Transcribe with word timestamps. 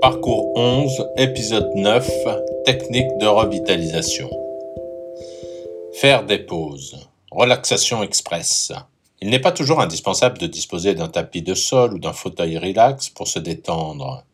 Parcours 0.00 0.52
11, 0.54 1.08
épisode 1.16 1.70
9, 1.74 2.10
technique 2.64 3.16
de 3.18 3.26
revitalisation. 3.26 4.30
Faire 5.94 6.24
des 6.24 6.38
pauses. 6.38 7.08
Relaxation 7.30 8.02
express. 8.02 8.72
Il 9.22 9.30
n'est 9.30 9.38
pas 9.38 9.52
toujours 9.52 9.80
indispensable 9.80 10.38
de 10.38 10.46
disposer 10.46 10.94
d'un 10.94 11.08
tapis 11.08 11.42
de 11.42 11.54
sol 11.54 11.94
ou 11.94 11.98
d'un 11.98 12.12
fauteuil 12.12 12.58
relax 12.58 13.08
pour 13.08 13.28
se 13.28 13.38
détendre. 13.38 14.24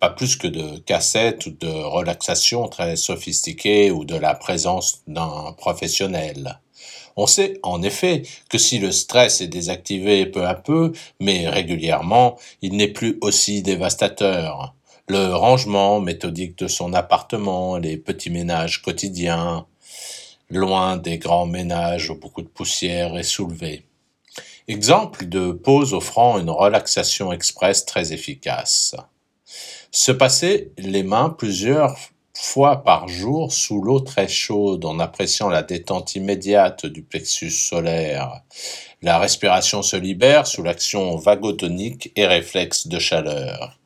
Pas 0.00 0.10
plus 0.10 0.36
que 0.36 0.46
de 0.46 0.78
cassettes 0.78 1.46
ou 1.46 1.50
de 1.50 1.68
relaxation 1.68 2.68
très 2.68 2.94
sophistiquées 2.94 3.90
ou 3.90 4.04
de 4.04 4.16
la 4.16 4.34
présence 4.34 5.02
d'un 5.08 5.52
professionnel. 5.58 6.60
On 7.16 7.26
sait 7.26 7.58
en 7.64 7.82
effet 7.82 8.22
que 8.48 8.58
si 8.58 8.78
le 8.78 8.92
stress 8.92 9.40
est 9.40 9.48
désactivé 9.48 10.24
peu 10.26 10.46
à 10.46 10.54
peu, 10.54 10.92
mais 11.18 11.48
régulièrement, 11.48 12.38
il 12.62 12.76
n'est 12.76 12.92
plus 12.92 13.18
aussi 13.20 13.62
dévastateur. 13.62 14.76
Le 15.10 15.34
rangement 15.34 16.00
méthodique 16.00 16.58
de 16.58 16.68
son 16.68 16.92
appartement, 16.92 17.78
les 17.78 17.96
petits 17.96 18.28
ménages 18.28 18.82
quotidiens, 18.82 19.64
loin 20.50 20.98
des 20.98 21.16
grands 21.16 21.46
ménages 21.46 22.10
où 22.10 22.14
beaucoup 22.14 22.42
de 22.42 22.48
poussière 22.48 23.16
est 23.16 23.22
soulevée. 23.22 23.84
Exemple 24.66 25.26
de 25.26 25.52
pause 25.52 25.94
offrant 25.94 26.38
une 26.38 26.50
relaxation 26.50 27.32
express 27.32 27.86
très 27.86 28.12
efficace. 28.12 28.96
Se 29.90 30.12
passer 30.12 30.72
les 30.76 31.02
mains 31.02 31.30
plusieurs 31.30 31.96
fois 32.34 32.84
par 32.84 33.08
jour 33.08 33.50
sous 33.50 33.80
l'eau 33.80 34.00
très 34.00 34.28
chaude 34.28 34.84
en 34.84 34.98
appréciant 34.98 35.48
la 35.48 35.62
détente 35.62 36.16
immédiate 36.16 36.84
du 36.84 37.02
plexus 37.02 37.50
solaire. 37.50 38.42
La 39.00 39.18
respiration 39.18 39.82
se 39.82 39.96
libère 39.96 40.46
sous 40.46 40.62
l'action 40.62 41.16
vagotonique 41.16 42.12
et 42.14 42.26
réflexe 42.26 42.88
de 42.88 42.98
chaleur. 42.98 43.78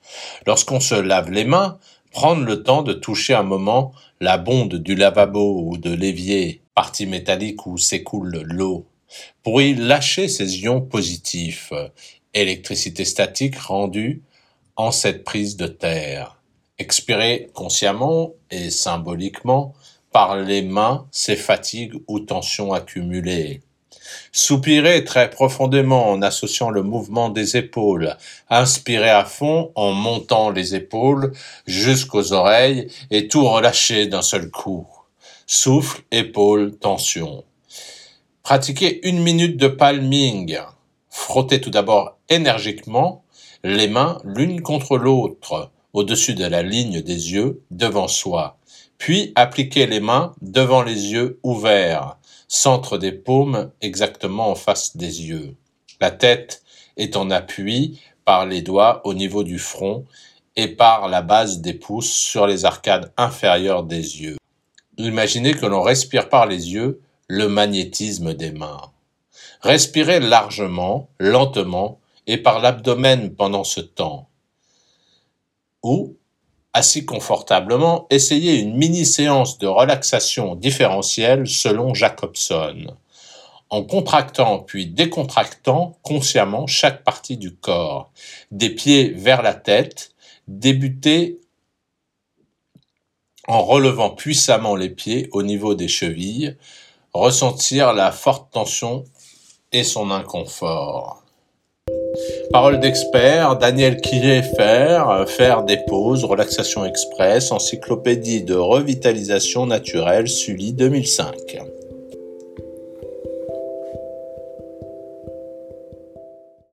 Lorsqu'on 0.47 0.81
se 0.81 0.95
lave 0.95 1.31
les 1.31 1.45
mains, 1.45 1.79
prendre 2.11 2.45
le 2.45 2.63
temps 2.63 2.83
de 2.83 2.93
toucher 2.93 3.35
un 3.35 3.43
moment 3.43 3.93
la 4.21 4.39
bonde 4.39 4.75
du 4.75 4.95
lavabo 4.95 5.63
ou 5.67 5.79
de 5.79 5.93
l'évier, 5.93 6.63
partie 6.75 7.07
métallique 7.07 7.67
où 7.67 7.79
s'écoule 7.79 8.43
l'eau, 8.45 8.87
pour 9.43 9.61
y 9.61 9.75
lâcher 9.75 10.29
ses 10.29 10.61
ions 10.61 10.81
positifs, 10.81 11.73
électricité 12.35 13.05
statique 13.05 13.59
rendue 13.59 14.23
en 14.77 14.91
cette 14.91 15.25
prise 15.25 15.57
de 15.57 15.67
terre 15.67 16.43
expirer 16.83 17.49
consciemment 17.55 18.35
et 18.51 18.71
symboliquement 18.71 19.73
par 20.11 20.37
les 20.37 20.63
mains 20.63 21.07
ces 21.11 21.37
fatigues 21.37 21.95
ou 22.09 22.21
tensions 22.21 22.73
accumulées. 22.73 23.63
Soupirer 24.33 25.05
très 25.05 25.31
profondément 25.31 26.11
en 26.11 26.23
associant 26.23 26.71
le 26.71 26.83
mouvement 26.83 27.29
des 27.29 27.57
épaules. 27.57 28.17
Inspirer 28.51 29.11
à 29.11 29.25
fond 29.25 29.71
en 29.75 29.93
montant 29.93 30.51
les 30.51 30.75
épaules 30.75 31.33
jusqu'aux 31.67 32.33
oreilles 32.33 32.89
et 33.11 33.29
tout 33.29 33.45
relâcher 33.45 34.07
d'un 34.07 34.23
seul 34.23 34.51
coup. 34.51 34.87
Souffle, 35.47 36.03
épaules, 36.11 36.77
tension. 36.77 37.45
Pratiquer 38.43 39.07
une 39.07 39.23
minute 39.23 39.57
de 39.57 39.69
palming. 39.69 40.59
Frotter 41.11 41.61
tout 41.61 41.71
d'abord 41.71 42.17
énergiquement 42.29 43.23
les 43.65 43.87
mains 43.87 44.19
l'une 44.25 44.63
contre 44.63 44.97
l'autre 44.97 45.71
au-dessus 45.93 46.35
de 46.35 46.45
la 46.45 46.63
ligne 46.63 47.03
des 47.03 47.33
yeux 47.33 47.63
devant 47.71 48.09
soi, 48.09 48.59
puis 48.99 49.33
appliquer 49.35 49.87
les 49.87 50.01
mains 50.01 50.35
devant 50.41 50.83
les 50.83 51.13
yeux 51.13 51.39
ouverts, 51.43 52.17
centre 52.53 52.99
des 52.99 53.13
paumes 53.13 53.71
exactement 53.81 54.51
en 54.51 54.55
face 54.55 54.95
des 54.95 55.23
yeux. 55.23 55.57
La 56.03 56.11
tête 56.11 56.63
est 56.99 57.17
en 57.17 57.31
appui 57.31 57.99
par 58.27 58.45
les 58.45 58.61
doigts 58.61 59.01
au 59.07 59.15
niveau 59.15 59.43
du 59.43 59.59
front 59.59 60.05
et 60.57 60.69
par 60.69 61.09
la 61.09 61.23
base 61.23 61.63
des 61.63 61.73
pouces 61.73 62.13
sur 62.13 62.47
les 62.47 62.67
arcades 62.67 63.11
inférieures 63.17 63.85
des 63.85 64.21
yeux. 64.21 64.37
Imaginez 64.99 65.55
que 65.55 65.65
l'on 65.65 65.81
respire 65.81 66.29
par 66.29 66.45
les 66.45 66.75
yeux 66.75 67.01
le 67.27 67.49
magnétisme 67.49 68.35
des 68.35 68.53
mains. 68.53 68.93
Respirez 69.63 70.21
largement, 70.21 71.09
lentement 71.19 72.01
et 72.27 72.37
par 72.37 72.61
l'abdomen 72.61 73.35
pendant 73.35 73.65
ce 73.65 73.81
temps 73.81 74.29
ou, 75.83 76.17
assis 76.73 77.05
confortablement, 77.05 78.07
essayez 78.11 78.59
une 78.59 78.77
mini-séance 78.77 79.59
de 79.59 79.67
relaxation 79.67 80.55
différentielle 80.55 81.47
selon 81.47 81.95
Jacobson, 81.95 82.97
en 83.71 83.83
contractant 83.83 84.59
puis 84.61 84.87
décontractant 84.87 85.99
consciemment 86.03 86.67
chaque 86.67 87.05
partie 87.05 87.37
du 87.37 87.55
corps, 87.55 88.11
des 88.51 88.71
pieds 88.71 89.11
vers 89.11 89.43
la 89.43 89.55
tête, 89.55 90.15
débutez 90.49 91.41
en 93.49 93.63
relevant 93.63 94.11
puissamment 94.11 94.77
les 94.77 94.91
pieds 94.91 95.29
au 95.33 95.43
niveau 95.43 95.75
des 95.75 95.89
chevilles, 95.89 96.57
ressentir 97.13 97.93
la 97.93 98.13
forte 98.13 98.53
tension 98.53 99.05
et 99.73 99.85
son 99.85 100.11
inconfort. 100.11 101.22
Parole 102.53 102.81
d'expert, 102.81 103.57
Daniel 103.57 103.99
Kieffer, 104.03 105.25
faire 105.27 105.63
des 105.63 105.79
pauses, 105.79 106.23
relaxation 106.25 106.85
express, 106.85 107.51
encyclopédie 107.51 108.43
de 108.43 108.55
revitalisation 108.55 109.65
naturelle, 109.65 110.29
Sully 110.29 110.75
2005. 110.75 111.72